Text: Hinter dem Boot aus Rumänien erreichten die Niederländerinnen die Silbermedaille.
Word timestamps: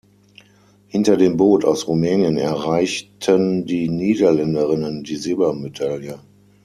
Hinter 0.87 1.15
dem 1.15 1.37
Boot 1.37 1.63
aus 1.63 1.87
Rumänien 1.87 2.35
erreichten 2.39 3.67
die 3.67 3.87
Niederländerinnen 3.87 5.03
die 5.03 5.15
Silbermedaille. 5.15 6.19